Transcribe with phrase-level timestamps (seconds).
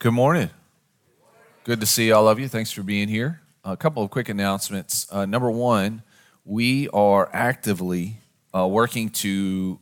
[0.00, 0.50] Good morning.
[1.64, 2.46] Good to see all of you.
[2.46, 3.40] Thanks for being here.
[3.64, 5.08] A couple of quick announcements.
[5.10, 6.04] Uh, number one,
[6.44, 8.20] we are actively
[8.54, 9.80] uh, working to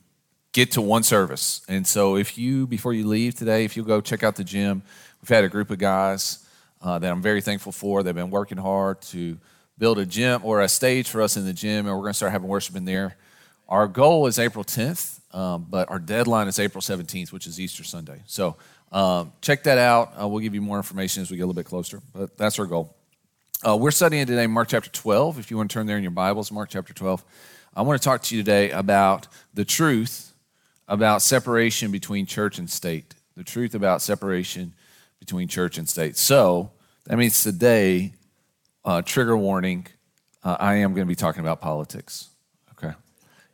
[0.54, 1.60] get to one service.
[1.68, 4.82] And so, if you, before you leave today, if you go check out the gym,
[5.20, 6.46] we've had a group of guys
[6.80, 8.02] uh, that I'm very thankful for.
[8.02, 9.36] They've been working hard to
[9.76, 12.16] build a gym or a stage for us in the gym, and we're going to
[12.16, 13.18] start having worship in there.
[13.68, 17.84] Our goal is April 10th, um, but our deadline is April 17th, which is Easter
[17.84, 18.22] Sunday.
[18.24, 18.56] So,
[18.92, 20.12] um, check that out.
[20.20, 22.58] Uh, we'll give you more information as we get a little bit closer, but that's
[22.58, 22.94] our goal.
[23.66, 25.38] Uh, we're studying today Mark chapter 12.
[25.38, 27.24] If you want to turn there in your Bibles, Mark chapter 12.
[27.74, 30.32] I want to talk to you today about the truth
[30.88, 33.14] about separation between church and state.
[33.36, 34.74] The truth about separation
[35.18, 36.16] between church and state.
[36.16, 36.70] So
[37.04, 38.12] that means today,
[38.84, 39.86] uh, trigger warning,
[40.44, 42.28] uh, I am going to be talking about politics.
[42.72, 42.94] Okay.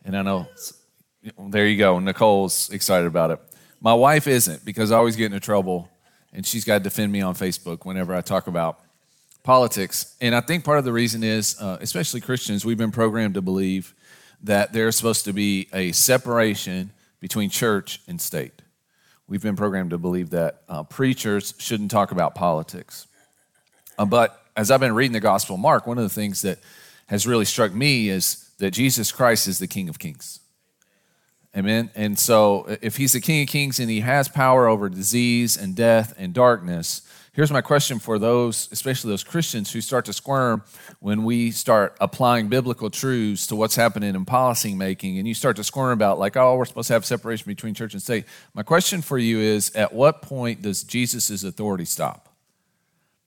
[0.05, 0.46] And I know,
[1.38, 1.98] there you go.
[1.98, 3.41] Nicole's excited about it.
[3.84, 5.91] My wife isn't because I always get into trouble
[6.32, 8.78] and she's got to defend me on Facebook whenever I talk about
[9.42, 10.16] politics.
[10.20, 13.42] And I think part of the reason is, uh, especially Christians, we've been programmed to
[13.42, 13.92] believe
[14.44, 18.62] that there's supposed to be a separation between church and state.
[19.27, 23.08] We've been programmed to believe that uh, preachers shouldn't talk about politics.
[23.98, 26.60] Uh, but as I've been reading the Gospel Mark, one of the things that
[27.06, 30.38] has really struck me is that Jesus Christ is the King of Kings.
[31.55, 31.91] Amen.
[31.95, 35.77] And so, if he's the King of Kings and he has power over disease and
[35.77, 37.03] death and darkness,
[37.34, 40.62] here's my question for those, especially those Christians who start to squirm
[41.00, 45.56] when we start applying biblical truths to what's happening in policy making, and you start
[45.56, 48.25] to squirm about, like, oh, we're supposed to have separation between church and state.
[48.55, 52.31] My question for you is at what point does Jesus' authority stop?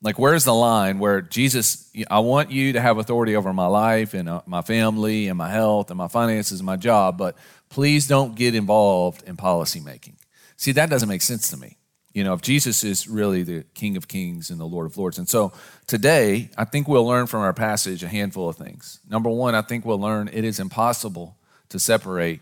[0.01, 4.13] Like, where's the line where Jesus, I want you to have authority over my life
[4.13, 7.35] and uh, my family and my health and my finances and my job, but
[7.75, 10.15] please don't get involved in policy making.
[10.55, 11.75] See, that doesn't make sense to me.
[12.13, 15.17] You know, if Jesus is really the King of Kings and the Lord of Lords.
[15.17, 15.51] And so
[15.85, 19.01] today, I think we'll learn from our passage a handful of things.
[19.09, 21.35] Number one, I think we'll learn it is impossible
[21.67, 22.39] to separate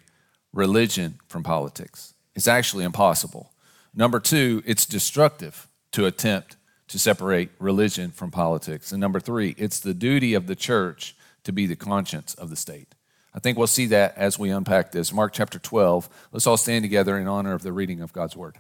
[0.54, 2.14] religion from politics.
[2.36, 3.54] It's actually impossible.
[3.92, 6.58] Number two, it's destructive to attempt
[6.90, 8.92] to separate religion from politics.
[8.92, 12.56] And number three, it's the duty of the church to be the conscience of the
[12.56, 12.94] state.
[13.36, 15.12] I think we'll see that as we unpack this.
[15.12, 16.08] Mark chapter 12.
[16.32, 18.58] Let's all stand together in honor of the reading of God's word.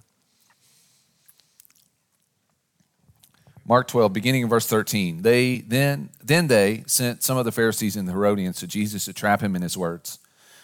[3.65, 5.21] Mark 12, beginning in verse 13.
[5.21, 9.13] They then then they sent some of the Pharisees and the Herodians to Jesus to
[9.13, 10.19] trap him in his words.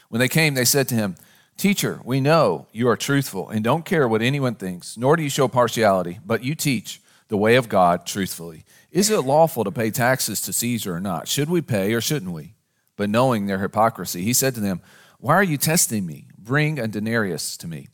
[0.10, 1.16] When they came, they said to him,
[1.56, 5.30] Teacher, we know you are truthful and don't care what anyone thinks, nor do you
[5.30, 8.66] show partiality, but you teach the way of God truthfully.
[8.92, 11.28] Is it lawful to pay taxes to Caesar or not?
[11.28, 12.54] Should we pay or shouldn't we?
[13.00, 14.82] But knowing their hypocrisy, he said to them,
[15.20, 16.28] Why are you testing me?
[16.38, 17.88] Bring a denarius to me.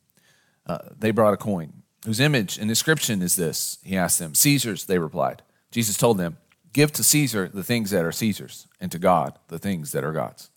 [0.66, 1.84] Uh, they brought a coin.
[2.06, 3.78] Whose image and inscription is this?
[3.84, 4.34] He asked them.
[4.34, 5.44] Caesar's, they replied.
[5.70, 6.38] Jesus told them,
[6.74, 10.12] Give to Caesar the things that are Caesar's, and to God the things that are
[10.12, 10.50] God's.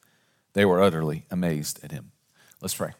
[0.54, 2.12] They were utterly amazed at him.
[2.62, 2.92] Let's pray.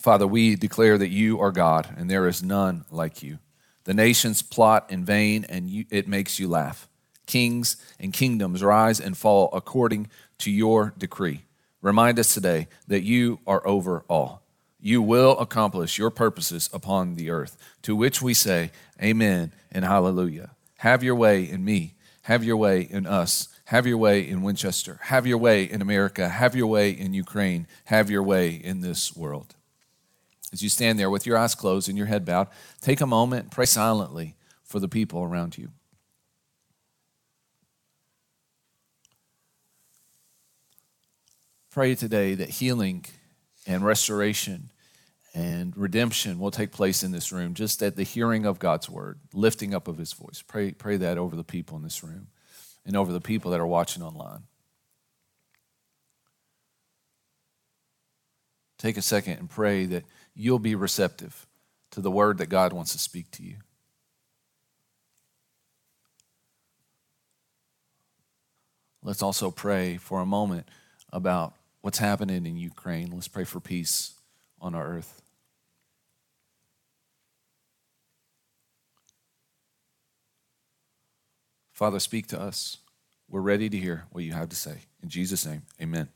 [0.00, 3.38] Father, we declare that you are God, and there is none like you.
[3.84, 6.88] The nations plot in vain, and you, it makes you laugh.
[7.26, 10.08] Kings and kingdoms rise and fall according
[10.38, 11.44] to your decree.
[11.82, 14.42] Remind us today that you are over all.
[14.80, 18.70] You will accomplish your purposes upon the earth, to which we say,
[19.02, 20.50] Amen and Hallelujah.
[20.78, 21.94] Have your way in me.
[22.22, 23.48] Have your way in us.
[23.66, 24.98] Have your way in Winchester.
[25.04, 26.28] Have your way in America.
[26.28, 27.66] Have your way in Ukraine.
[27.86, 29.56] Have your way in this world.
[30.52, 32.48] As you stand there with your eyes closed and your head bowed,
[32.80, 35.70] take a moment, pray silently for the people around you.
[41.70, 43.04] Pray today that healing
[43.66, 44.70] and restoration
[45.34, 49.20] and redemption will take place in this room just at the hearing of God's word,
[49.34, 50.42] lifting up of his voice.
[50.46, 52.28] Pray, pray that over the people in this room
[52.86, 54.44] and over the people that are watching online.
[58.78, 60.04] Take a second and pray that
[60.34, 61.46] you'll be receptive
[61.90, 63.56] to the word that God wants to speak to you.
[69.02, 70.68] Let's also pray for a moment
[71.12, 73.10] about what's happening in Ukraine.
[73.12, 74.14] Let's pray for peace
[74.60, 75.22] on our earth.
[81.72, 82.78] Father, speak to us.
[83.28, 84.78] We're ready to hear what you have to say.
[85.02, 86.08] In Jesus' name, amen.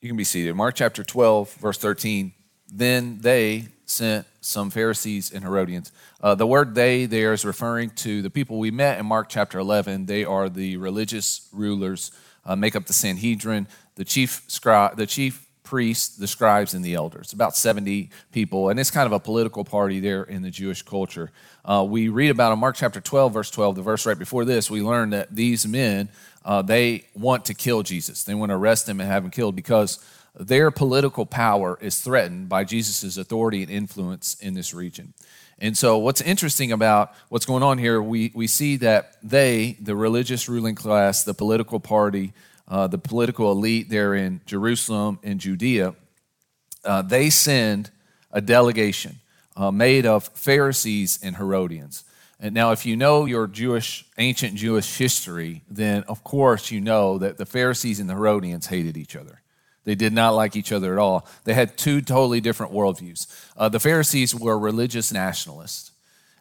[0.00, 0.54] You can be seated.
[0.54, 2.32] Mark chapter 12, verse 13
[2.70, 5.90] then they sent some Pharisees and Herodians.
[6.20, 9.58] Uh, the word they there is referring to the people we met in Mark chapter
[9.58, 10.06] 11.
[10.06, 12.12] They are the religious rulers,
[12.44, 13.66] uh, make up the Sanhedrin,
[14.00, 18.70] the chief, scri- the chief priests, the scribes, and the elders, about 70 people.
[18.70, 21.30] And it's kind of a political party there in the Jewish culture.
[21.66, 24.70] Uh, we read about in Mark chapter 12, verse 12, the verse right before this,
[24.70, 26.08] we learn that these men,
[26.46, 28.24] uh, they want to kill Jesus.
[28.24, 30.02] They want to arrest him and have him killed because
[30.34, 35.12] their political power is threatened by Jesus' authority and influence in this region.
[35.58, 39.94] And so, what's interesting about what's going on here, we, we see that they, the
[39.94, 42.32] religious ruling class, the political party,
[42.70, 45.94] uh, the political elite there in Jerusalem and Judea,
[46.84, 47.90] uh, they send
[48.32, 49.16] a delegation
[49.56, 52.04] uh, made of Pharisees and Herodians.
[52.38, 57.18] And now, if you know your Jewish, ancient Jewish history, then of course you know
[57.18, 59.42] that the Pharisees and the Herodians hated each other.
[59.84, 61.26] They did not like each other at all.
[61.44, 63.26] They had two totally different worldviews.
[63.56, 65.90] Uh, the Pharisees were religious nationalists,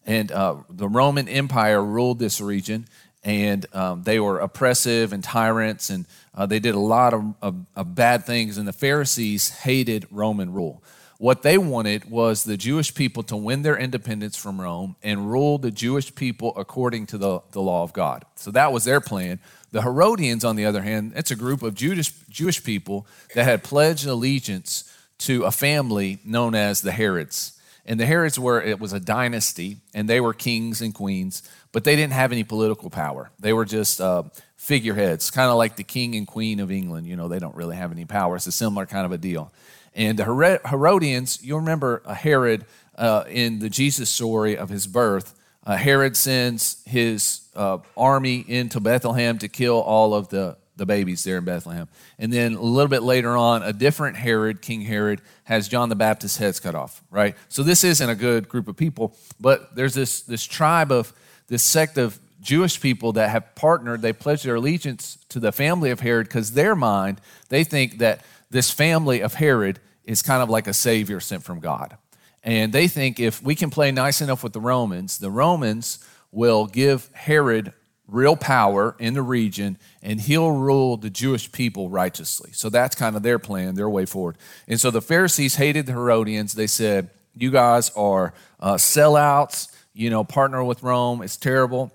[0.06, 2.86] and uh, the Roman Empire ruled this region,
[3.24, 7.56] and um, they were oppressive and tyrants, and uh, they did a lot of, of,
[7.76, 10.84] of bad things, and the Pharisees hated Roman rule.
[11.18, 15.58] What they wanted was the Jewish people to win their independence from Rome and rule
[15.58, 18.24] the Jewish people according to the, the law of God.
[18.36, 19.42] So that was their plan.
[19.74, 23.06] The Herodians, on the other hand, it's a group of Jewish, Jewish people
[23.36, 24.90] that had pledged allegiance
[25.20, 27.59] to a family known as the Herods.
[27.90, 31.42] And the Herods were, it was a dynasty, and they were kings and queens,
[31.72, 33.32] but they didn't have any political power.
[33.40, 34.24] They were just uh,
[34.58, 37.08] figureheads, kind of like the king and queen of England.
[37.08, 38.36] You know, they don't really have any power.
[38.36, 39.52] It's a similar kind of a deal.
[39.96, 42.66] And the Herodians, you'll remember Herod
[42.96, 45.34] uh, in the Jesus story of his birth.
[45.66, 51.24] Uh, Herod sends his uh, army into Bethlehem to kill all of the, the babies
[51.24, 51.88] there in Bethlehem.
[52.18, 55.96] And then a little bit later on, a different Herod, King Herod, has John the
[55.96, 57.36] Baptist's heads cut off, right?
[57.50, 61.14] So this isn't a good group of people, but there's this, this tribe of,
[61.48, 65.92] this sect of Jewish people that have partnered, they pledged their allegiance to the family
[65.92, 70.50] of Herod because their mind, they think that this family of Herod is kind of
[70.50, 71.98] like a savior sent from God.
[72.44, 76.00] And they think if we can play nice enough with the Romans, the Romans
[76.32, 77.74] will give Herod
[78.10, 82.52] real power in the region and he'll rule the Jewish people righteously.
[82.54, 84.38] So that's kind of their plan, their way forward.
[84.68, 86.54] And so the Pharisees hated the Herodians.
[86.54, 91.22] They said, You guys are uh, sellouts, you know, partner with Rome.
[91.22, 91.92] It's terrible.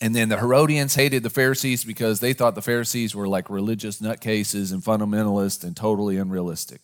[0.00, 4.00] And then the Herodians hated the Pharisees because they thought the Pharisees were like religious
[4.00, 6.80] nutcases and fundamentalists and totally unrealistic.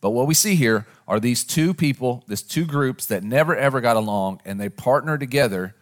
[0.00, 3.80] But what we see here are these two people, these two groups that never ever
[3.80, 5.74] got along, and they partner together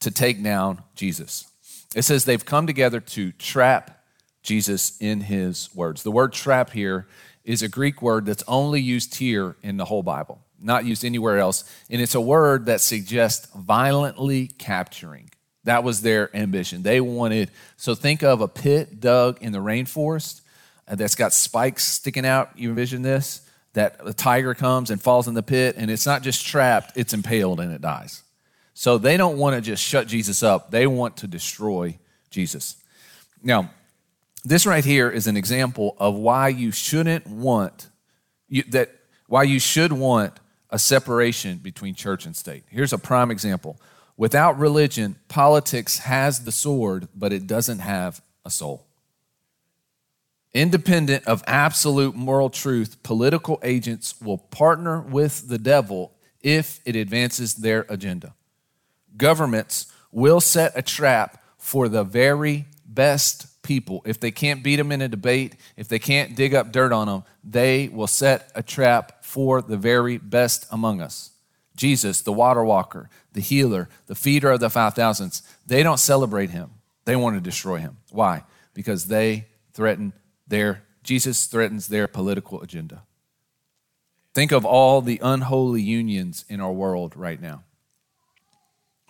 [0.00, 1.49] to take down Jesus.
[1.94, 4.04] It says they've come together to trap
[4.42, 6.02] Jesus in his words.
[6.02, 7.06] The word trap here
[7.44, 11.38] is a Greek word that's only used here in the whole Bible, not used anywhere
[11.38, 11.64] else.
[11.90, 15.30] And it's a word that suggests violently capturing.
[15.64, 16.82] That was their ambition.
[16.82, 20.40] They wanted, so think of a pit dug in the rainforest
[20.88, 22.50] uh, that's got spikes sticking out.
[22.56, 23.46] You envision this?
[23.74, 27.12] That a tiger comes and falls in the pit, and it's not just trapped, it's
[27.12, 28.22] impaled and it dies.
[28.74, 31.98] So they don't want to just shut Jesus up, they want to destroy
[32.30, 32.76] Jesus.
[33.42, 33.70] Now,
[34.44, 37.88] this right here is an example of why you shouldn't want
[38.48, 38.90] you, that
[39.26, 40.38] why you should want
[40.70, 42.64] a separation between church and state.
[42.68, 43.80] Here's a prime example.
[44.16, 48.84] Without religion, politics has the sword, but it doesn't have a soul.
[50.52, 56.12] Independent of absolute moral truth, political agents will partner with the devil
[56.42, 58.34] if it advances their agenda.
[59.16, 64.02] Governments will set a trap for the very best people.
[64.04, 67.06] If they can't beat them in a debate, if they can't dig up dirt on
[67.06, 71.30] them, they will set a trap for the very best among us.
[71.76, 76.70] Jesus, the water walker, the healer, the feeder of the 5,000s, they don't celebrate him.
[77.04, 77.98] They want to destroy him.
[78.10, 78.44] Why?
[78.74, 80.12] Because they threaten
[80.46, 83.02] their, Jesus threatens their political agenda.
[84.34, 87.62] Think of all the unholy unions in our world right now.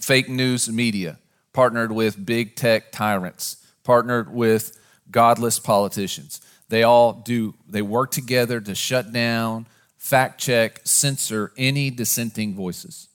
[0.01, 1.19] Fake news media
[1.53, 4.79] partnered with big tech tyrants, partnered with
[5.11, 6.41] godless politicians.
[6.69, 9.67] They all do, they work together to shut down,
[9.99, 13.09] fact check, censor any dissenting voices.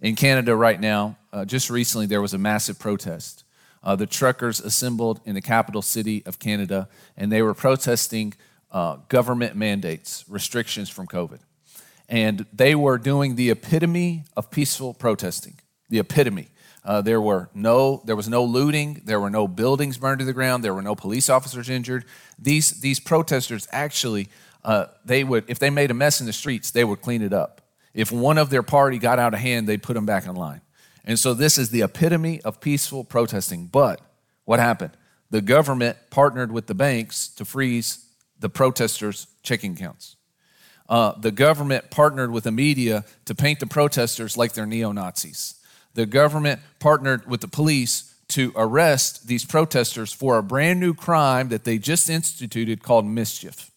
[0.00, 3.44] In Canada, right now, uh, just recently, there was a massive protest.
[3.82, 8.34] Uh, the truckers assembled in the capital city of Canada, and they were protesting
[8.72, 11.40] uh, government mandates, restrictions from COVID.
[12.08, 15.60] And they were doing the epitome of peaceful protesting.
[15.90, 16.48] The epitome.
[16.82, 19.02] Uh, there were no, there was no looting.
[19.04, 20.64] There were no buildings burned to the ground.
[20.64, 22.06] There were no police officers injured.
[22.38, 24.28] These these protesters actually,
[24.64, 27.34] uh, they would if they made a mess in the streets, they would clean it
[27.34, 27.60] up.
[27.92, 30.62] If one of their party got out of hand, they'd put them back in line.
[31.04, 33.66] And so this is the epitome of peaceful protesting.
[33.66, 34.00] But
[34.44, 34.92] what happened?
[35.30, 38.06] The government partnered with the banks to freeze
[38.38, 40.16] the protesters' checking accounts.
[40.88, 45.54] Uh, the government partnered with the media to paint the protesters like they're neo Nazis.
[45.94, 51.48] The government partnered with the police to arrest these protesters for a brand new crime
[51.48, 53.70] that they just instituted called mischief.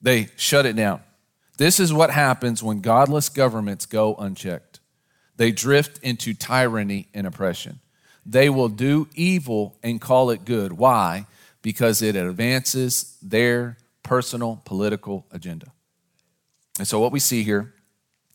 [0.00, 1.00] They shut it down.
[1.56, 4.80] This is what happens when godless governments go unchecked.
[5.36, 7.80] They drift into tyranny and oppression.
[8.26, 10.72] They will do evil and call it good.
[10.72, 11.26] Why?
[11.62, 15.72] Because it advances their personal political agenda.
[16.78, 17.74] And so, what we see here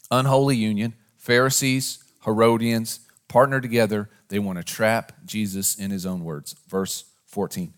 [0.10, 4.10] unholy union, Pharisees, Herodians partner together.
[4.28, 6.56] They want to trap Jesus in his own words.
[6.68, 7.74] Verse 14.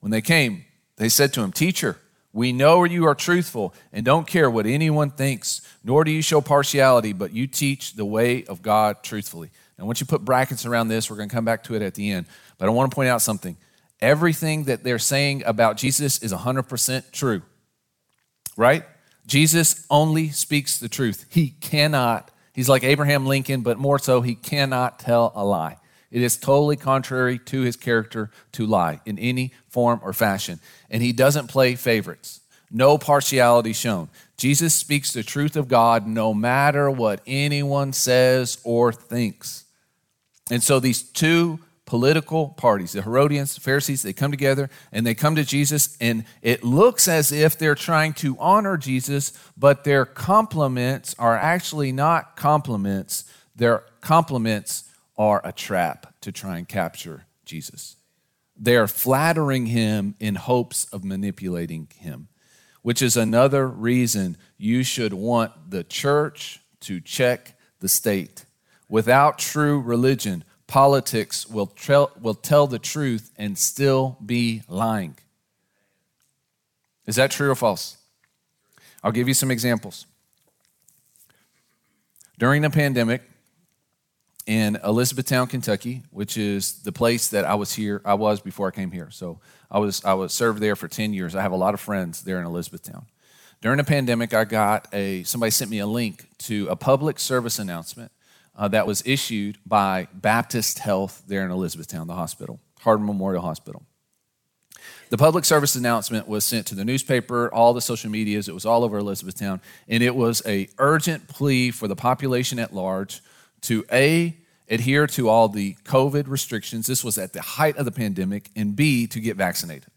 [0.00, 0.64] When they came,
[0.96, 1.96] they said to him, Teacher,
[2.32, 6.40] we know you are truthful and don't care what anyone thinks, nor do you show
[6.40, 9.50] partiality, but you teach the way of God truthfully.
[9.78, 11.94] Now, once you put brackets around this, we're going to come back to it at
[11.94, 12.26] the end.
[12.58, 13.56] But I want to point out something.
[14.00, 17.42] Everything that they're saying about Jesus is 100% true,
[18.56, 18.84] right?
[19.26, 21.26] Jesus only speaks the truth.
[21.30, 25.76] He cannot, he's like Abraham Lincoln, but more so, he cannot tell a lie.
[26.10, 30.60] It is totally contrary to his character to lie in any form or fashion.
[30.88, 34.08] And he doesn't play favorites, no partiality shown.
[34.36, 39.64] Jesus speaks the truth of God no matter what anyone says or thinks.
[40.50, 45.14] And so these two political parties, the Herodians, the Pharisees, they come together and they
[45.14, 50.06] come to Jesus, and it looks as if they're trying to honor Jesus, but their
[50.06, 53.24] compliments are actually not compliments.
[53.54, 54.84] Their compliments
[55.18, 57.96] are a trap to try and capture Jesus.
[58.56, 62.28] They are flattering him in hopes of manipulating him,
[62.82, 68.46] which is another reason you should want the church to check the state.
[68.88, 75.14] Without true religion, politics will, tra- will tell the truth and still be lying.
[77.06, 77.96] Is that true or false?
[79.00, 80.04] I'll give you some examples.
[82.40, 83.22] During the pandemic,
[84.46, 88.02] in Elizabethtown, Kentucky, which is the place that I was here.
[88.04, 89.10] I was before I came here.
[89.12, 89.38] So
[89.70, 91.36] I was I was served there for 10 years.
[91.36, 93.06] I have a lot of friends there in Elizabethtown.
[93.62, 97.60] During the pandemic, I got a somebody sent me a link to a public service
[97.60, 98.10] announcement
[98.56, 103.82] uh, that was issued by Baptist Health there in Elizabethtown, the hospital, Hardin Memorial Hospital.
[105.10, 108.48] The public service announcement was sent to the newspaper, all the social medias.
[108.48, 112.74] It was all over Elizabethtown, and it was a urgent plea for the population at
[112.74, 113.22] large
[113.62, 114.36] to A,
[114.68, 116.86] adhere to all the COVID restrictions.
[116.86, 119.88] This was at the height of the pandemic, and B, to get vaccinated.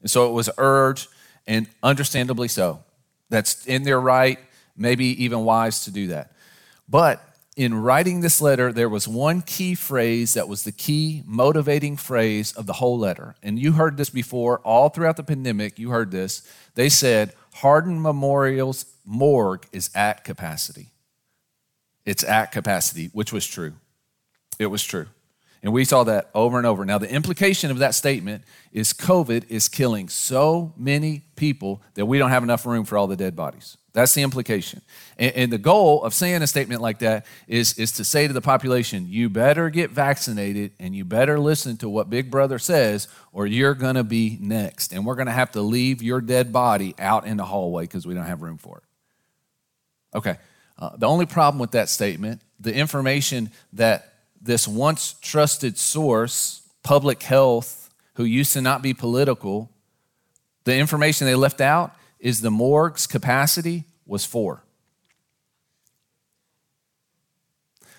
[0.00, 1.08] And so it was urged,
[1.46, 2.82] and understandably so.
[3.30, 4.38] That's in their right,
[4.76, 6.32] maybe even wise to do that.
[6.88, 7.22] But
[7.56, 12.52] in writing this letter, there was one key phrase that was the key motivating phrase
[12.52, 13.36] of the whole letter.
[13.42, 16.42] And you heard this before, all throughout the pandemic, you heard this.
[16.74, 20.88] They said, Hardin Memorial's morgue is at capacity.
[22.04, 23.74] It's at capacity, which was true.
[24.58, 25.06] It was true.
[25.64, 26.84] And we saw that over and over.
[26.84, 32.18] Now, the implication of that statement is COVID is killing so many people that we
[32.18, 33.78] don't have enough room for all the dead bodies.
[33.94, 34.82] That's the implication.
[35.18, 38.34] And, and, the goal of saying a statement like that is, is to say to
[38.34, 43.08] the population, you better get vaccinated and you better listen to what Big Brother says,
[43.32, 44.92] or you're going to be next.
[44.92, 48.06] And we're going to have to leave your dead body out in the hallway because
[48.06, 50.18] we don't have room for it.
[50.18, 50.36] Okay.
[50.76, 54.13] Uh, the only problem with that statement, the information that
[54.44, 59.70] this once trusted source, public health, who used to not be political,
[60.64, 64.62] the information they left out is the morgue's capacity was four.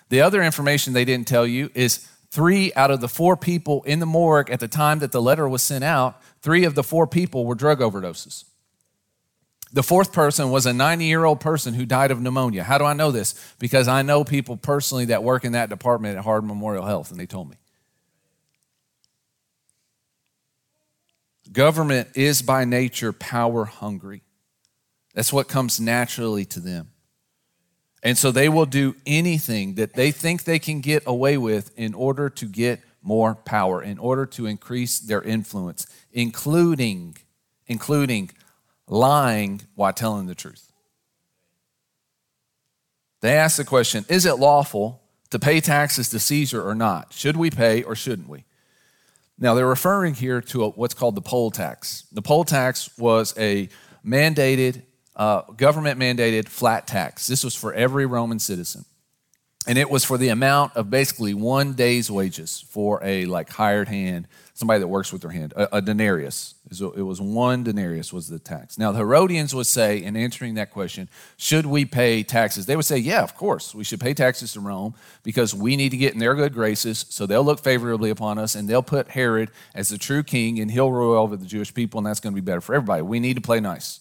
[0.09, 3.99] The other information they didn't tell you is three out of the four people in
[3.99, 7.07] the morgue at the time that the letter was sent out, three of the four
[7.07, 8.45] people were drug overdoses.
[9.75, 12.63] The fourth person was a 90 year old person who died of pneumonia.
[12.63, 13.35] How do I know this?
[13.59, 17.19] Because I know people personally that work in that department at Hardin Memorial Health, and
[17.19, 17.57] they told me.
[21.51, 24.21] Government is by nature power hungry.
[25.13, 26.91] That's what comes naturally to them.
[28.01, 31.93] And so they will do anything that they think they can get away with in
[31.93, 37.17] order to get more power, in order to increase their influence, including
[37.67, 38.29] including
[38.87, 40.71] lying while telling the truth.
[43.21, 45.01] They ask the question Is it lawful
[45.31, 47.13] to pay taxes to Caesar or not?
[47.13, 48.45] Should we pay or shouldn't we?
[49.37, 52.05] Now, they're referring here to a, what's called the poll tax.
[52.11, 53.67] The poll tax was a
[54.05, 54.83] mandated,
[55.15, 57.27] uh, government mandated flat tax.
[57.27, 58.85] This was for every Roman citizen.
[59.67, 63.87] and it was for the amount of basically one day's wages for a like hired
[63.87, 66.55] hand somebody that works with their hand a, a denarius.
[66.71, 68.79] It was one denarius was the tax.
[68.79, 71.07] Now the herodians would say in answering that question
[71.37, 72.65] should we pay taxes?
[72.65, 75.89] They would say yeah of course we should pay taxes to rome because we need
[75.89, 77.05] to get in their good graces.
[77.09, 80.71] So they'll look favorably upon us and they'll put herod as the true king and
[80.71, 83.03] he'll rule over the jewish people and that's going to be better for everybody.
[83.03, 83.99] We need to play nice.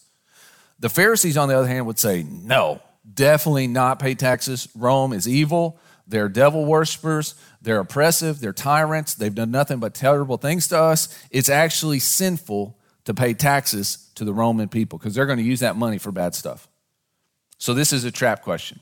[0.79, 2.81] The pharisees on the other hand would say no
[3.13, 4.67] definitely not pay taxes.
[4.75, 5.77] Rome is evil.
[6.07, 7.35] They're devil worshippers.
[7.61, 8.39] They're oppressive.
[8.39, 9.15] They're tyrants.
[9.15, 11.25] They've done nothing but terrible things to us.
[11.31, 15.59] It's actually sinful to pay taxes to the Roman people because they're going to use
[15.61, 16.67] that money for bad stuff.
[17.57, 18.79] So this is a trap question.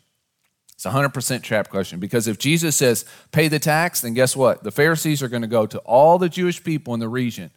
[0.74, 4.64] It's a 100% trap question because if Jesus says pay the tax, then guess what?
[4.64, 7.52] The Pharisees are going to go to all the Jewish people in the region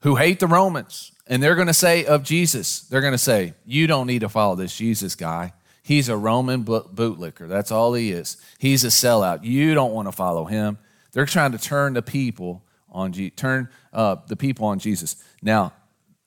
[0.00, 3.54] who hate the Romans and they're going to say of Jesus, they're going to say,
[3.64, 5.52] You don't need to follow this Jesus guy.
[5.84, 7.46] He's a Roman bootlicker.
[7.46, 8.38] That's all he is.
[8.58, 9.44] He's a sellout.
[9.44, 10.78] You don't want to follow him.
[11.12, 15.22] They're trying to turn the people on turn uh, the people on Jesus.
[15.42, 15.74] Now,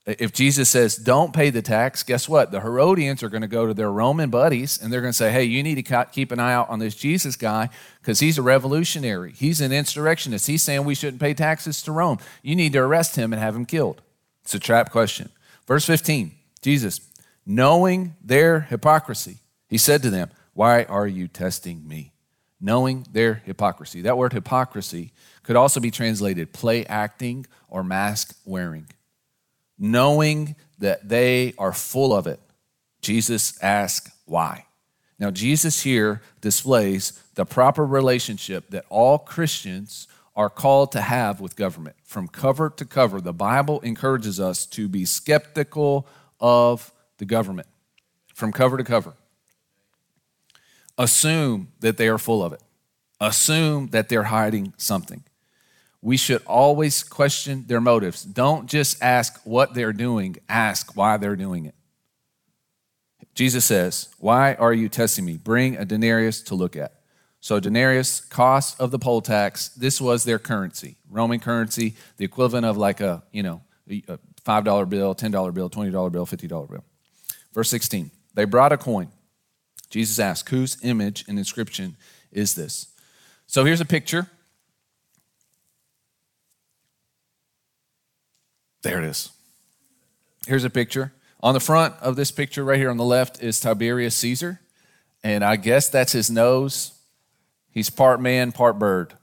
[0.05, 2.51] if Jesus says don't pay the tax, guess what?
[2.51, 5.31] The Herodians are going to go to their Roman buddies and they're going to say,
[5.31, 8.43] "Hey, you need to keep an eye out on this Jesus guy because he's a
[8.43, 9.31] revolutionary.
[9.31, 10.45] He's an insurrectionist.
[10.45, 12.19] He's saying we shouldn't pay taxes to Rome.
[12.43, 14.03] You need to arrest him and have him killed."
[14.43, 15.29] It's a trap question.
[15.65, 16.33] Verse 15.
[16.61, 17.01] Jesus,
[17.43, 22.13] knowing their hypocrisy, he said to them, Why are you testing me?
[22.59, 24.01] Knowing their hypocrisy.
[24.01, 25.11] That word hypocrisy
[25.43, 28.87] could also be translated play acting or mask wearing.
[29.77, 32.39] Knowing that they are full of it,
[33.01, 34.65] Jesus asked why.
[35.19, 41.55] Now, Jesus here displays the proper relationship that all Christians are called to have with
[41.55, 41.95] government.
[42.03, 46.07] From cover to cover, the Bible encourages us to be skeptical
[46.39, 47.67] of the government.
[48.35, 49.13] From cover to cover
[50.97, 52.61] assume that they are full of it,
[53.19, 55.23] assume that they're hiding something.
[56.01, 58.23] We should always question their motives.
[58.23, 61.75] Don't just ask what they're doing, ask why they're doing it.
[63.33, 65.37] Jesus says, Why are you testing me?
[65.37, 66.93] Bring a denarius to look at.
[67.39, 72.65] So, denarius, cost of the poll tax, this was their currency, Roman currency, the equivalent
[72.65, 76.83] of like a, you know, a $5 bill, $10 bill, $20 bill, $50 bill.
[77.53, 79.09] Verse 16, they brought a coin
[79.89, 81.95] Jesus asked, Whose image and inscription
[82.31, 82.87] is this?
[83.45, 84.29] So here's a picture.
[88.81, 89.31] There it is.
[90.45, 91.13] Here's a picture.
[91.41, 94.59] On the front of this picture, right here on the left, is Tiberius Caesar.
[95.23, 96.93] And I guess that's his nose.
[97.71, 99.13] He's part man, part bird.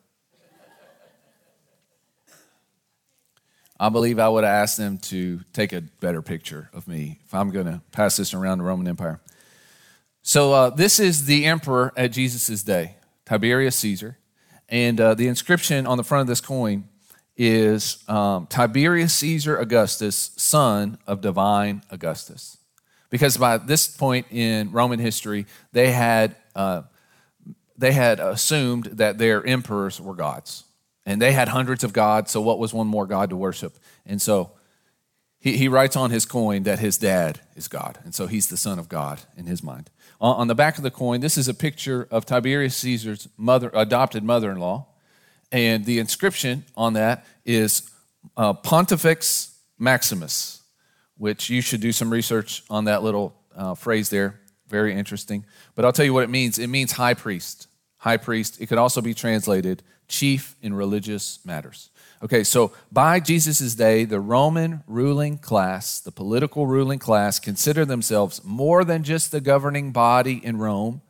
[3.78, 7.34] I believe I would have asked them to take a better picture of me if
[7.34, 9.20] I'm going to pass this around the Roman Empire.
[10.26, 14.16] So, uh, this is the emperor at Jesus' day, Tiberius Caesar.
[14.70, 16.88] And uh, the inscription on the front of this coin
[17.36, 22.56] is um, Tiberius Caesar Augustus, son of divine Augustus.
[23.10, 26.84] Because by this point in Roman history, they had, uh,
[27.76, 30.64] they had assumed that their emperors were gods.
[31.04, 33.76] And they had hundreds of gods, so what was one more god to worship?
[34.06, 34.52] And so
[35.38, 37.98] he, he writes on his coin that his dad is God.
[38.02, 39.90] And so he's the son of God in his mind.
[40.20, 44.22] On the back of the coin, this is a picture of Tiberius Caesar's mother, adopted
[44.24, 44.86] mother in law.
[45.52, 47.90] And the inscription on that is
[48.36, 50.62] uh, Pontifex Maximus,
[51.18, 54.40] which you should do some research on that little uh, phrase there.
[54.68, 55.44] Very interesting.
[55.74, 57.68] But I'll tell you what it means it means high priest.
[57.98, 58.60] High priest.
[58.60, 61.90] It could also be translated chief in religious matters.
[62.24, 68.42] Okay, so by Jesus' day, the Roman ruling class, the political ruling class, considered themselves
[68.42, 71.02] more than just the governing body in Rome.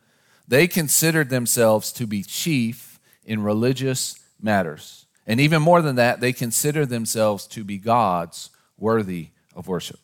[0.45, 5.05] They considered themselves to be chief in religious matters.
[5.25, 10.01] And even more than that, they considered themselves to be gods worthy of worship.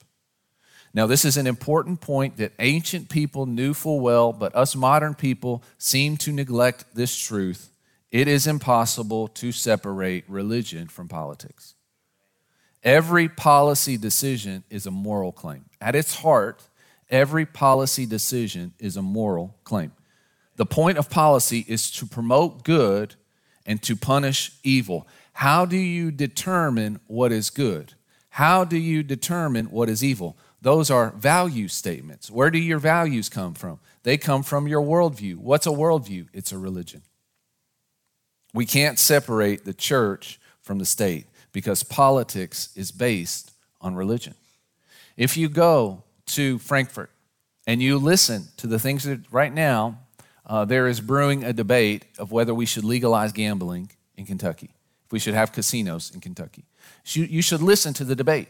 [0.93, 5.15] Now, this is an important point that ancient people knew full well, but us modern
[5.15, 7.70] people seem to neglect this truth
[8.11, 11.75] it is impossible to separate religion from politics.
[12.83, 15.65] Every policy decision is a moral claim.
[15.79, 16.67] At its heart,
[17.09, 19.93] every policy decision is a moral claim.
[20.55, 23.15] The point of policy is to promote good
[23.65, 25.07] and to punish evil.
[25.33, 27.93] How do you determine what is good?
[28.29, 30.37] How do you determine what is evil?
[30.61, 32.29] Those are value statements.
[32.29, 33.79] Where do your values come from?
[34.03, 35.37] They come from your worldview.
[35.37, 36.27] What's a worldview?
[36.33, 37.03] It's a religion.
[38.53, 44.35] We can't separate the church from the state because politics is based on religion.
[45.17, 47.09] If you go to Frankfort
[47.67, 49.99] and you listen to the things that right now
[50.45, 54.71] uh, there is brewing a debate of whether we should legalize gambling in Kentucky,
[55.05, 56.65] if we should have casinos in Kentucky.
[57.05, 58.49] You should listen to the debate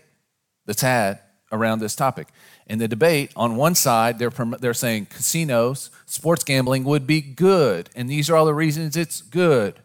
[0.66, 1.20] that's had
[1.52, 2.28] around this topic.
[2.68, 7.90] In the debate, on one side, they're, they're saying casinos, sports gambling would be good,
[7.96, 9.76] and these are all the reasons it's good.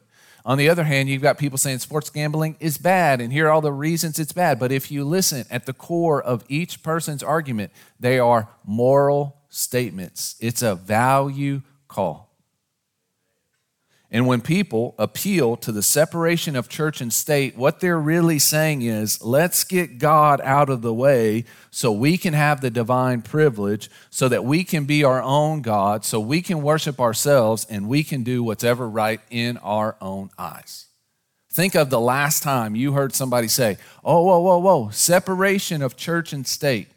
[0.46, 3.50] On the other hand, you've got people saying sports gambling is bad, and here are
[3.50, 4.60] all the reasons it's bad.
[4.60, 10.36] But if you listen at the core of each person's argument, they are moral statements.
[10.38, 12.25] It's a value call.
[14.10, 18.82] And when people appeal to the separation of church and state, what they're really saying
[18.82, 23.90] is, let's get God out of the way so we can have the divine privilege,
[24.08, 28.04] so that we can be our own God, so we can worship ourselves and we
[28.04, 30.86] can do what's ever right in our own eyes.
[31.50, 35.96] Think of the last time you heard somebody say, oh, whoa, whoa, whoa, separation of
[35.96, 36.88] church and state.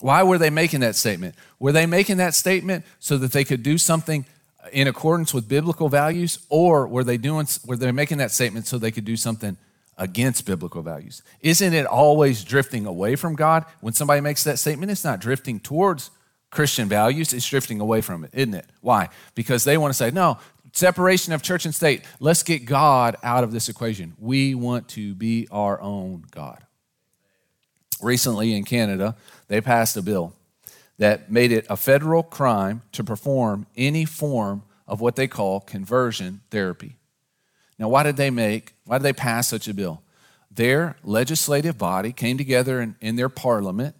[0.00, 1.36] Why were they making that statement?
[1.58, 4.26] Were they making that statement so that they could do something
[4.72, 8.78] in accordance with biblical values, or were they doing were they making that statement so
[8.78, 9.56] they could do something
[9.98, 11.22] against biblical values?
[11.40, 13.64] Isn't it always drifting away from God?
[13.80, 16.10] When somebody makes that statement, it's not drifting towards
[16.50, 18.66] Christian values, it's drifting away from it, isn't it?
[18.80, 19.08] Why?
[19.34, 20.38] Because they want to say, no,
[20.72, 22.02] separation of church and state.
[22.20, 24.14] Let's get God out of this equation.
[24.18, 26.62] We want to be our own God.
[28.00, 29.16] Recently in Canada,
[29.48, 30.34] they passed a bill
[30.98, 36.40] that made it a federal crime to perform any form of what they call conversion
[36.50, 36.96] therapy.
[37.78, 40.02] Now, why did they make, why did they pass such a bill?
[40.50, 43.94] Their legislative body came together in, in their parliament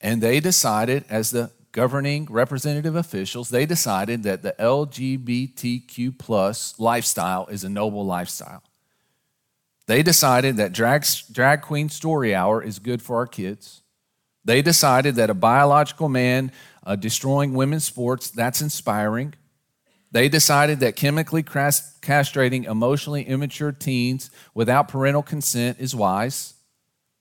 [0.00, 7.46] and they decided, as the governing representative officials, they decided that the LGBTQ plus lifestyle
[7.48, 8.62] is a noble lifestyle.
[9.86, 13.82] They decided that drag, drag queen story hour is good for our kids.
[14.46, 16.52] They decided that a biological man
[16.86, 19.34] uh, destroying women's sports, that's inspiring.
[20.12, 26.54] They decided that chemically castrating emotionally immature teens without parental consent is wise.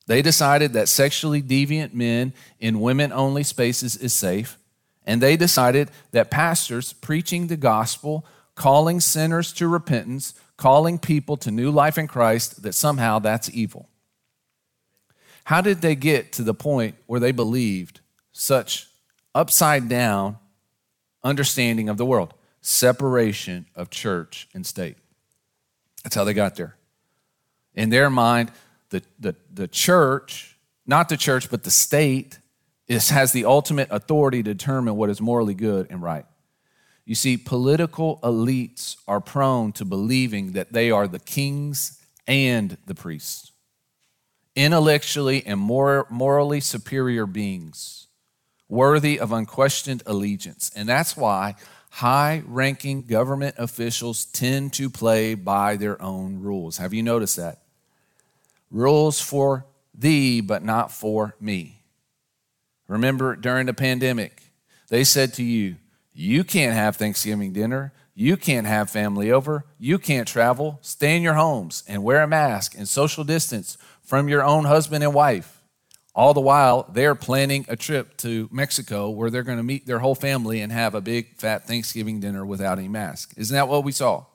[0.06, 4.60] They decided that sexually deviant men in women only spaces is safe.
[5.04, 11.50] And they decided that pastors preaching the gospel, calling sinners to repentance, calling people to
[11.50, 13.90] new life in Christ, that somehow that's evil.
[15.46, 18.00] How did they get to the point where they believed
[18.32, 18.88] such
[19.34, 20.38] upside down
[21.24, 22.34] understanding of the world?
[22.62, 24.98] Separation of church and state.
[26.04, 26.76] That's how they got there.
[27.76, 28.52] In their mind,
[28.90, 32.40] the, the, the church, not the church, but the state,
[32.88, 36.26] is, has the ultimate authority to determine what is morally good and right.
[37.06, 42.96] You see, political elites are prone to believing that they are the kings and the
[42.96, 43.52] priests
[44.56, 48.08] intellectually and more, morally superior beings,
[48.70, 50.72] worthy of unquestioned allegiance.
[50.76, 51.56] And that's why
[51.92, 56.78] high ranking government officials tend to play by their own rules.
[56.78, 57.62] Have you noticed that?
[58.72, 61.84] Rules for thee, but not for me.
[62.88, 64.42] Remember during the pandemic,
[64.90, 65.78] they said to you,
[66.14, 67.94] You can't have Thanksgiving dinner.
[68.18, 69.66] You can't have family over.
[69.78, 70.80] You can't travel.
[70.82, 75.04] Stay in your homes and wear a mask and social distance from your own husband
[75.04, 75.62] and wife.
[76.14, 80.00] All the while, they're planning a trip to Mexico where they're going to meet their
[80.00, 83.34] whole family and have a big fat Thanksgiving dinner without any mask.
[83.36, 84.26] Isn't that what we saw?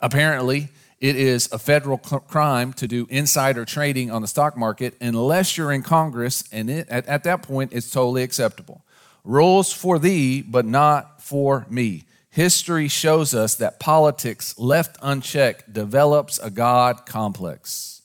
[0.00, 0.68] Apparently,
[1.00, 5.72] it is a federal crime to do insider trading on the stock market unless you're
[5.72, 8.84] in Congress, and it, at, at that point, it's totally acceptable.
[9.24, 12.04] Rules for thee, but not for me.
[12.28, 18.02] History shows us that politics, left unchecked, develops a God complex.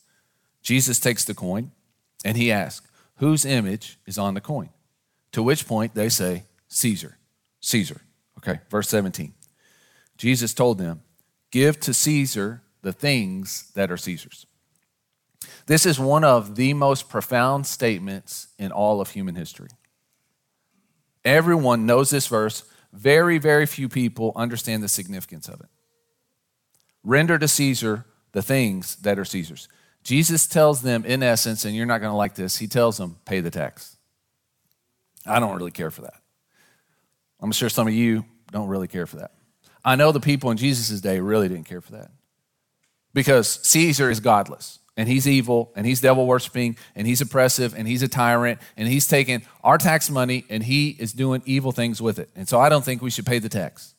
[0.69, 1.71] Jesus takes the coin
[2.23, 4.69] and he asks, Whose image is on the coin?
[5.31, 7.17] To which point they say, Caesar.
[7.59, 8.01] Caesar.
[8.37, 9.33] Okay, verse 17.
[10.15, 11.01] Jesus told them,
[11.49, 14.45] Give to Caesar the things that are Caesar's.
[15.65, 19.69] This is one of the most profound statements in all of human history.
[21.25, 22.63] Everyone knows this verse.
[22.93, 25.69] Very, very few people understand the significance of it.
[27.03, 29.67] Render to Caesar the things that are Caesar's.
[30.03, 33.17] Jesus tells them, in essence, and you're not going to like this, he tells them,
[33.25, 33.97] pay the tax.
[35.25, 36.21] I don't really care for that.
[37.41, 39.31] I'm sure some of you don't really care for that.
[39.83, 42.11] I know the people in Jesus' day really didn't care for that
[43.13, 47.87] because Caesar is godless and he's evil and he's devil worshiping and he's oppressive and
[47.87, 52.01] he's a tyrant and he's taking our tax money and he is doing evil things
[52.01, 52.29] with it.
[52.35, 53.95] And so I don't think we should pay the tax.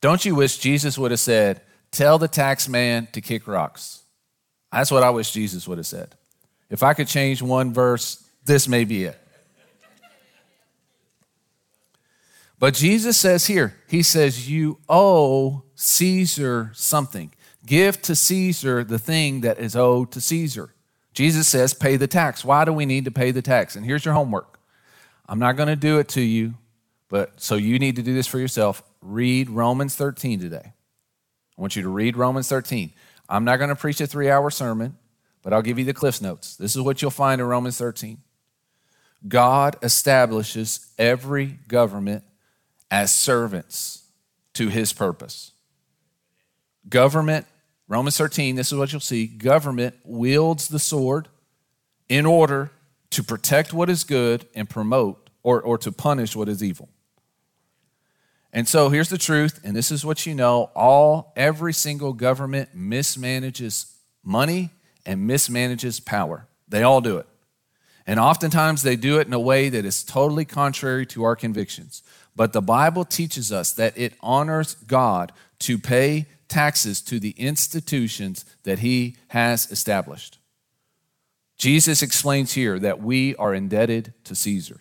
[0.00, 4.02] Don't you wish Jesus would have said, Tell the tax man to kick rocks?
[4.72, 6.14] That's what I wish Jesus would have said.
[6.70, 9.18] If I could change one verse, this may be it.
[12.58, 17.32] But Jesus says here, He says, You owe Caesar something.
[17.64, 20.74] Give to Caesar the thing that is owed to Caesar.
[21.12, 22.44] Jesus says, Pay the tax.
[22.44, 23.76] Why do we need to pay the tax?
[23.76, 24.58] And here's your homework.
[25.28, 26.54] I'm not going to do it to you,
[27.08, 28.82] but so you need to do this for yourself.
[29.02, 30.72] Read Romans 13 today.
[31.56, 32.92] I want you to read Romans 13.
[33.28, 34.96] I'm not going to preach a three hour sermon,
[35.42, 36.56] but I'll give you the Cliff Notes.
[36.56, 38.18] This is what you'll find in Romans 13.
[39.26, 42.24] God establishes every government
[42.90, 44.04] as servants
[44.54, 45.52] to his purpose.
[46.88, 47.46] Government,
[47.88, 51.28] Romans 13, this is what you'll see government wields the sword
[52.08, 52.70] in order
[53.10, 56.88] to protect what is good and promote or, or to punish what is evil.
[58.52, 62.70] And so here's the truth, and this is what you know all every single government
[62.76, 63.92] mismanages
[64.24, 64.70] money
[65.04, 66.46] and mismanages power.
[66.68, 67.26] They all do it.
[68.06, 72.02] And oftentimes they do it in a way that is totally contrary to our convictions.
[72.34, 78.46] But the Bible teaches us that it honors God to pay taxes to the institutions
[78.62, 80.38] that he has established.
[81.58, 84.80] Jesus explains here that we are indebted to Caesar.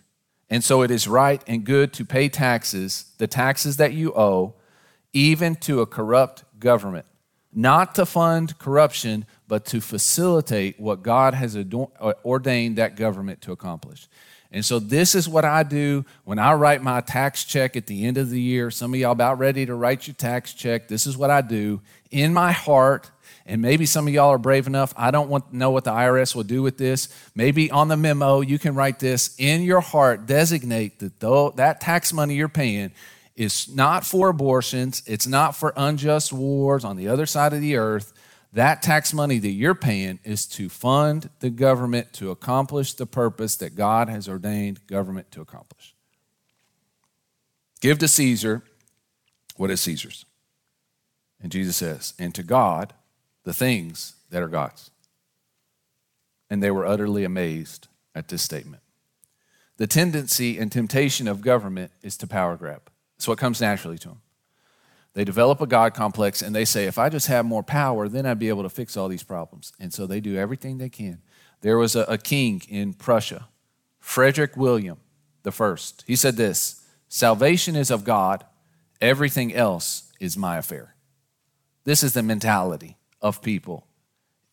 [0.50, 4.54] And so it is right and good to pay taxes, the taxes that you owe,
[5.14, 7.06] even to a corrupt government,
[7.54, 11.64] not to fund corruption, but to facilitate what God has uh,
[12.24, 14.08] ordained that government to accomplish.
[14.52, 18.06] And so this is what I do when I write my tax check at the
[18.06, 18.72] end of the year.
[18.72, 20.88] Some of y'all about ready to write your tax check.
[20.88, 21.82] This is what I do
[22.12, 23.12] in my heart.
[23.48, 24.94] And maybe some of y'all are brave enough.
[24.98, 27.08] I don't want know what the IRS will do with this.
[27.34, 31.80] Maybe on the memo, you can write this in your heart, designate that though that
[31.80, 32.92] tax money you're paying
[33.38, 37.78] is not for abortions, it's not for unjust wars on the other side of the
[37.78, 38.12] earth.
[38.52, 43.56] That tax money that you're paying is to fund the government to accomplish the purpose
[43.58, 45.96] that God has ordained government to accomplish.
[47.80, 48.64] Give to Caesar
[49.56, 50.26] what is Caesar's.
[51.42, 52.94] And Jesus says, and to God
[53.48, 54.92] the things that are God's.
[56.50, 58.84] And they were utterly amazed at this statement.
[59.78, 62.82] The tendency and temptation of government is to power grab.
[63.16, 64.22] It's what comes naturally to them.
[65.14, 68.26] They develop a God complex and they say, if I just have more power, then
[68.26, 69.72] I'd be able to fix all these problems.
[69.80, 71.22] And so they do everything they can.
[71.62, 73.48] There was a, a king in Prussia,
[74.02, 74.98] Frederick William
[75.44, 76.04] the First.
[76.06, 78.44] He said this Salvation is of God,
[79.00, 80.96] everything else is my affair.
[81.86, 83.88] This is the mentality of people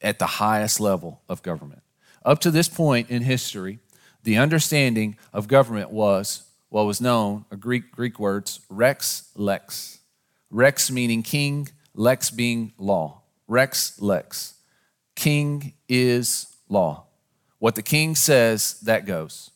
[0.01, 1.83] at the highest level of government.
[2.25, 3.79] Up to this point in history,
[4.23, 10.01] the understanding of government was what was known, a Greek, Greek words, rex lex.
[10.51, 13.21] Rex meaning king, lex being law.
[13.47, 14.55] Rex, lex.
[15.15, 17.05] King is law.
[17.59, 19.51] What the king says, that goes.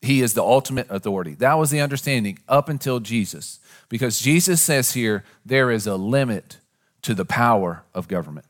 [0.00, 1.34] He is the ultimate authority.
[1.34, 3.58] That was the understanding up until Jesus.
[3.88, 6.58] Because Jesus says here, there is a limit
[7.02, 8.46] to the power of government.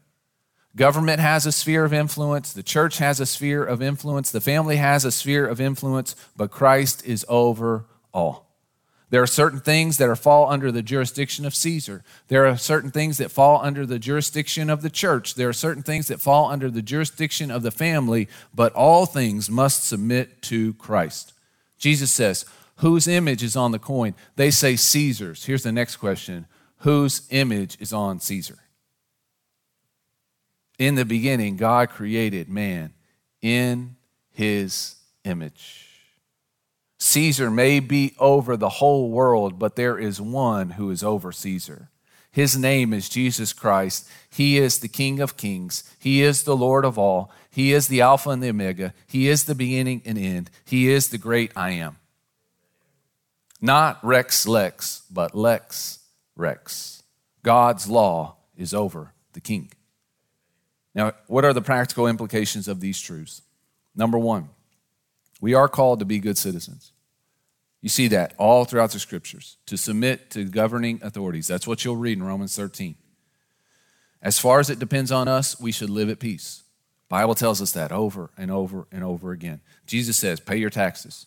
[0.77, 4.77] Government has a sphere of influence, the church has a sphere of influence, the family
[4.77, 8.49] has a sphere of influence, but Christ is over all.
[9.11, 12.05] There are certain things that are fall under the jurisdiction of Caesar.
[12.29, 15.35] There are certain things that fall under the jurisdiction of the church.
[15.35, 19.49] There are certain things that fall under the jurisdiction of the family, but all things
[19.49, 21.33] must submit to Christ.
[21.79, 22.45] Jesus says,
[22.77, 24.15] Whose image is on the coin?
[24.37, 25.47] They say Caesar's.
[25.47, 26.47] Here's the next question
[26.79, 28.59] Whose image is on Caesar?
[30.79, 32.95] In the beginning, God created man
[33.43, 33.97] in
[34.31, 35.87] his image.
[36.99, 41.91] Caesar may be over the whole world, but there is one who is over Caesar.
[42.31, 44.09] His name is Jesus Christ.
[44.31, 45.83] He is the King of kings.
[45.99, 47.33] He is the Lord of all.
[47.51, 48.95] He is the Alpha and the Omega.
[49.07, 50.51] He is the beginning and end.
[50.65, 51.97] He is the great I am.
[53.61, 56.01] Not Rex Lex, but Lex
[56.37, 57.03] Rex.
[57.43, 59.73] God's law is over the king.
[60.99, 63.43] Now, what are the practical implications of these truths?
[63.95, 64.49] Number one,
[65.41, 66.91] we are called to be good citizens.
[67.81, 71.47] You see that all throughout the scriptures to submit to governing authorities.
[71.47, 72.97] That's what you'll read in Romans 13.
[74.21, 76.65] As far as it depends on us, we should live at peace.
[77.09, 79.61] Bible tells us that over and over and over again.
[79.87, 81.27] Jesus says, "Pay your taxes."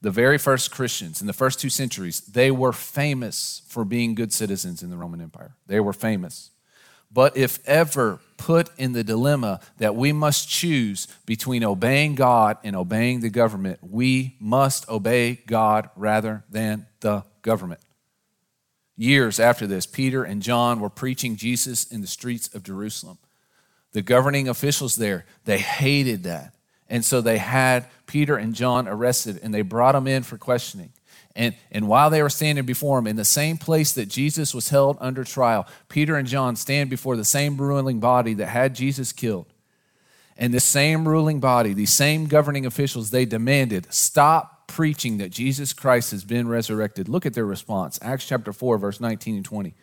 [0.00, 4.32] The very first Christians in the first 2 centuries, they were famous for being good
[4.32, 5.56] citizens in the Roman Empire.
[5.66, 6.52] They were famous.
[7.10, 12.76] But if ever put in the dilemma that we must choose between obeying God and
[12.76, 17.80] obeying the government, we must obey God rather than the government.
[18.96, 23.18] Years after this, Peter and John were preaching Jesus in the streets of Jerusalem.
[23.92, 26.54] The governing officials there, they hated that.
[26.90, 30.92] And so they had Peter and John arrested and they brought them in for questioning.
[31.36, 34.70] And, and while they were standing before him, in the same place that Jesus was
[34.70, 39.12] held under trial, Peter and John stand before the same ruling body that had Jesus
[39.12, 39.46] killed.
[40.36, 45.72] And this same ruling body, these same governing officials, they demanded, stop preaching that Jesus
[45.72, 47.08] Christ has been resurrected.
[47.08, 47.98] Look at their response.
[48.02, 49.74] Acts chapter 4, verse 19 and 20.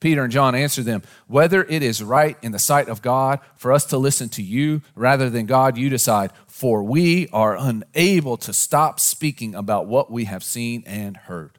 [0.00, 3.70] Peter and John answered them, Whether it is right in the sight of God for
[3.70, 6.32] us to listen to you rather than God, you decide.
[6.46, 11.58] For we are unable to stop speaking about what we have seen and heard.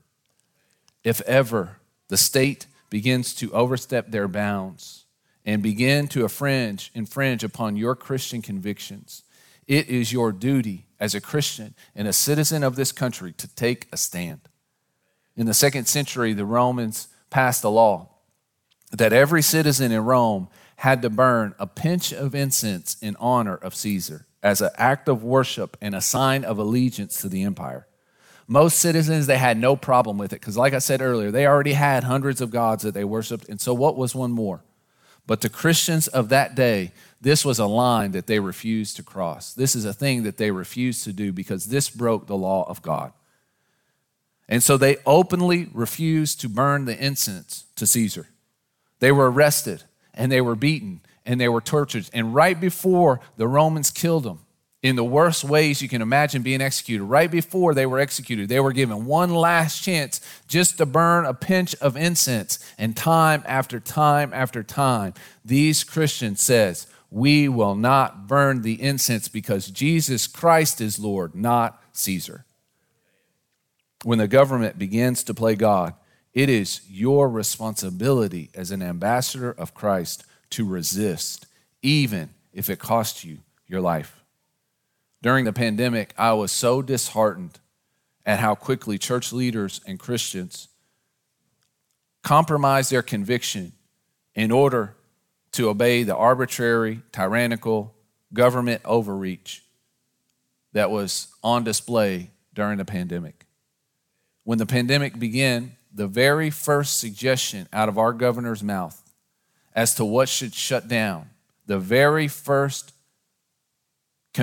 [1.04, 1.78] If ever
[2.08, 5.06] the state begins to overstep their bounds
[5.46, 9.24] and begin to infringe, infringe upon your Christian convictions,
[9.68, 13.88] it is your duty as a Christian and a citizen of this country to take
[13.92, 14.42] a stand.
[15.38, 18.11] In the second century, the Romans passed a law
[18.92, 23.76] that every citizen in Rome had to burn a pinch of incense in honor of
[23.76, 27.88] Caesar as an act of worship and a sign of allegiance to the empire.
[28.48, 31.74] Most citizens, they had no problem with it because, like I said earlier, they already
[31.74, 33.48] had hundreds of gods that they worshiped.
[33.48, 34.64] And so, what was one more?
[35.28, 39.54] But to Christians of that day, this was a line that they refused to cross.
[39.54, 42.82] This is a thing that they refused to do because this broke the law of
[42.82, 43.14] God.
[44.50, 48.28] And so they openly refused to burn the incense to Caesar.
[49.02, 49.84] They were arrested
[50.14, 52.10] and they were beaten and they were tortured.
[52.14, 54.40] And right before the Romans killed them,
[54.82, 58.60] in the worst ways you can imagine being executed, right before they were executed, they
[58.60, 62.58] were given one last chance just to burn a pinch of incense.
[62.80, 65.14] And time after time after time,
[65.46, 71.80] these Christians says, we will not burn the incense because Jesus Christ is Lord, not
[71.92, 72.46] Caesar.
[74.04, 75.94] When the government begins to play God,
[76.34, 81.46] it is your responsibility as an ambassador of Christ to resist,
[81.82, 84.22] even if it costs you your life.
[85.22, 87.60] During the pandemic, I was so disheartened
[88.26, 90.68] at how quickly church leaders and Christians
[92.24, 93.74] compromised their conviction
[94.36, 94.96] in order
[95.54, 97.94] to obey the arbitrary, tyrannical
[98.34, 99.64] government overreach
[100.74, 103.46] that was on display during the pandemic.
[104.44, 109.02] When the pandemic began, the very first suggestion out of our governor's mouth
[109.74, 111.30] as to what should shut down,
[111.66, 112.94] the very first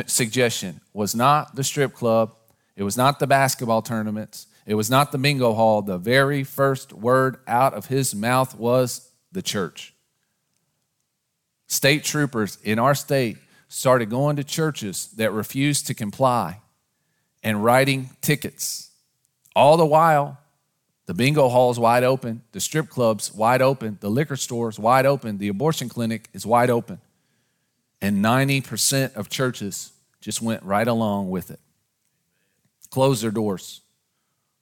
[0.06, 2.34] suggestion was not the strip club,
[2.76, 5.80] it was not the basketball tournaments, it was not the bingo hall.
[5.80, 9.94] The very first word out of his mouth was the church.
[11.66, 16.60] State troopers in our state started going to churches that refused to comply
[17.42, 18.90] and writing tickets.
[19.56, 20.38] All the while,
[21.08, 25.38] the bingo hall's wide open, the strip club's wide open, the liquor store's wide open,
[25.38, 27.00] the abortion clinic is wide open.
[28.02, 31.60] And 90% of churches just went right along with it.
[32.90, 33.80] Closed their doors.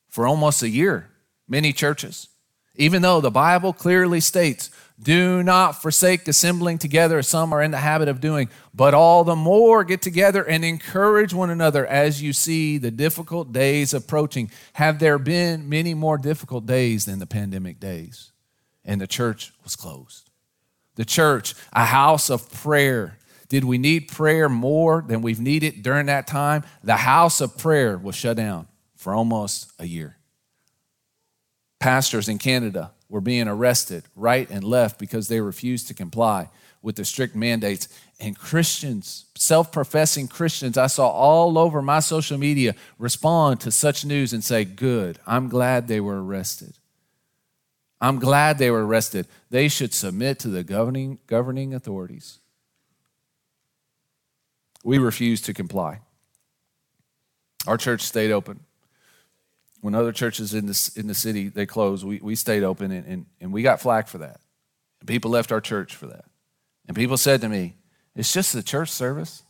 [0.09, 1.11] For almost a year,
[1.49, 2.29] many churches,
[2.77, 7.71] even though the Bible clearly states do not forsake assembling together, as some are in
[7.71, 12.23] the habit of doing, but all the more get together and encourage one another as
[12.23, 14.51] you see the difficult days approaching.
[14.75, 18.33] Have there been many more difficult days than the pandemic days?
[18.85, 20.31] And the church was closed.
[20.95, 23.19] The church, a house of prayer.
[23.49, 26.65] Did we need prayer more than we've needed during that time?
[26.83, 30.17] The house of prayer was shut down for almost a year.
[31.79, 36.49] Pastors in Canada were being arrested right and left because they refused to comply
[36.83, 37.89] with the strict mandates.
[38.19, 44.05] And Christians, self professing Christians, I saw all over my social media respond to such
[44.05, 46.75] news and say, Good, I'm glad they were arrested.
[48.01, 49.27] I'm glad they were arrested.
[49.51, 52.39] They should submit to the governing, governing authorities.
[54.85, 56.01] We refused to comply.
[57.67, 58.61] Our church stayed open
[59.87, 63.07] when other churches in the, in the city they closed we, we stayed open and,
[63.07, 64.41] and, and we got flack for that.
[64.99, 66.25] And people left our church for that.
[66.89, 67.77] And people said to me
[68.17, 69.45] it's just a church service.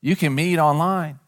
[0.00, 1.18] You can meet online.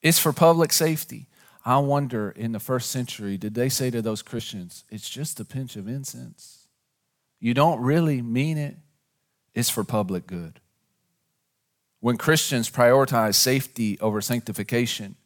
[0.00, 1.26] It's for public safety.
[1.64, 5.44] I wonder in the first century did they say to those christians it's just a
[5.44, 6.68] pinch of incense.
[7.40, 8.76] You don't really mean it.
[9.54, 10.60] It's for public good.
[11.98, 15.16] When christians prioritize safety over sanctification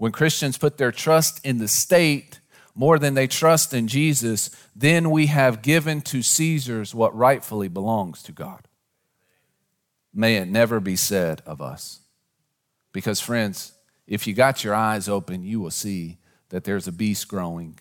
[0.00, 2.40] when Christians put their trust in the state
[2.74, 8.22] more than they trust in Jesus, then we have given to Caesar's what rightfully belongs
[8.22, 8.66] to God.
[10.14, 12.00] May it never be said of us.
[12.92, 13.74] Because, friends,
[14.06, 16.16] if you got your eyes open, you will see
[16.48, 17.78] that there's a beast growing.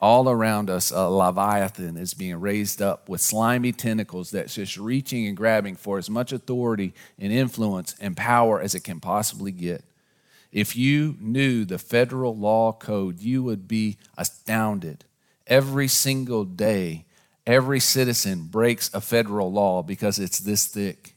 [0.00, 5.28] All around us, a leviathan is being raised up with slimy tentacles that's just reaching
[5.28, 9.84] and grabbing for as much authority and influence and power as it can possibly get.
[10.52, 15.04] If you knew the federal law code, you would be astounded.
[15.46, 17.06] Every single day,
[17.46, 21.16] every citizen breaks a federal law because it's this thick.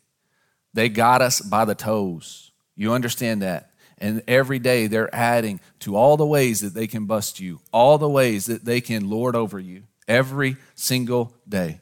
[0.74, 2.52] They got us by the toes.
[2.76, 3.72] You understand that?
[3.98, 7.98] And every day they're adding to all the ways that they can bust you, all
[7.98, 11.80] the ways that they can lord over you, every single day.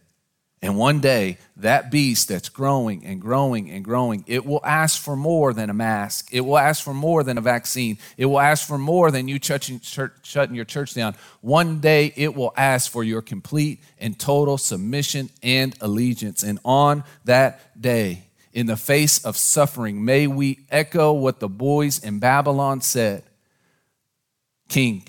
[0.64, 5.16] And one day, that beast that's growing and growing and growing, it will ask for
[5.16, 6.30] more than a mask.
[6.32, 7.98] It will ask for more than a vaccine.
[8.16, 11.16] It will ask for more than you shutting your church down.
[11.42, 16.44] One day, it will ask for your complete and total submission and allegiance.
[16.44, 21.98] And on that day, in the face of suffering, may we echo what the boys
[22.04, 23.24] in Babylon said
[24.70, 25.08] King,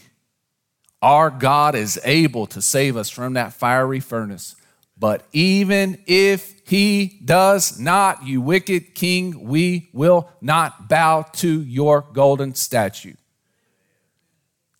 [1.03, 4.57] our God is able to save us from that fiery furnace.
[5.03, 12.05] But even if he does not, you wicked king, we will not bow to your
[12.13, 13.15] golden statue.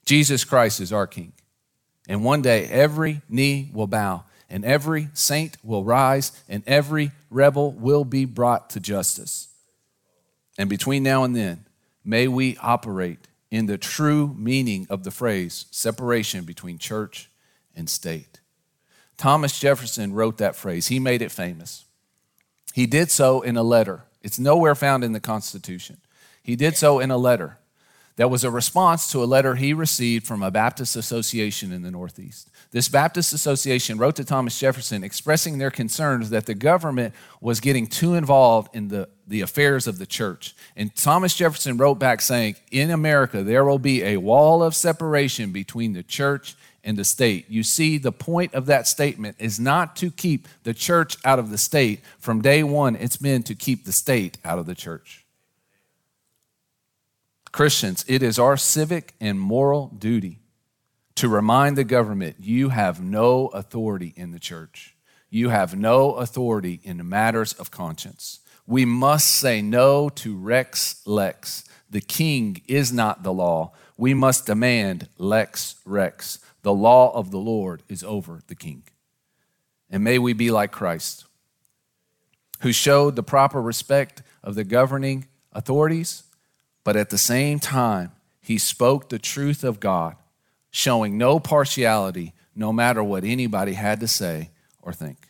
[0.05, 1.33] Jesus Christ is our king.
[2.09, 7.73] And one day every knee will bow, and every saint will rise, and every rebel
[7.73, 9.49] will be brought to justice.
[10.57, 11.65] And between now and then,
[12.05, 17.29] may we operate in the true meaning of the phrase separation between church
[17.75, 18.39] and state.
[19.23, 21.85] Thomas Jefferson wrote that phrase, he made it famous.
[22.75, 24.03] He did so in a letter.
[24.21, 25.99] It's nowhere found in the Constitution.
[26.43, 27.59] He did so in a letter
[28.17, 31.91] that was a response to a letter he received from a Baptist association in the
[31.93, 32.51] Northeast.
[32.73, 37.87] This Baptist association wrote to Thomas Jefferson expressing their concerns that the government was getting
[37.87, 40.57] too involved in the, the affairs of the church.
[40.75, 45.53] And Thomas Jefferson wrote back saying, In America, there will be a wall of separation
[45.53, 47.49] between the church in the state.
[47.49, 51.51] You see, the point of that statement is not to keep the church out of
[51.51, 52.01] the state.
[52.19, 55.25] From day one, it's been to keep the state out of the church.
[57.53, 60.39] Christians, it is our civic and moral duty
[61.15, 64.97] to remind the government you have no authority in the church.
[65.29, 68.41] You have no authority in matters of conscience.
[68.67, 71.65] We must say no to Rex Lex.
[71.91, 73.73] The king is not the law.
[73.99, 76.39] We must demand Lex Rex.
[76.63, 78.85] The law of the Lord is over the king.
[79.91, 81.27] And may we be like Christ,
[82.61, 86.23] who showed the proper respect of the governing authorities,
[86.85, 90.17] but at the same time, he spoke the truth of God,
[90.71, 94.51] showing no partiality no matter what anybody had to say
[94.81, 95.29] or think.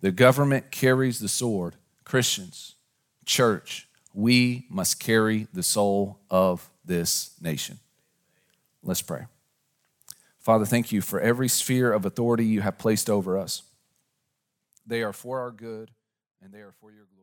[0.00, 1.76] The government carries the sword.
[2.04, 2.74] Christians,
[3.24, 7.78] church, we must carry the soul of this nation.
[8.82, 9.26] Let's pray.
[10.50, 13.62] Father, thank you for every sphere of authority you have placed over us.
[14.84, 15.92] They are for our good
[16.42, 17.19] and they are for your glory.